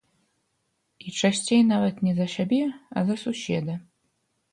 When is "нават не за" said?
1.73-2.27